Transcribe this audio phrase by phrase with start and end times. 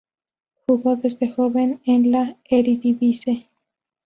[0.65, 3.47] Jugó desde joven en la Eredivisie.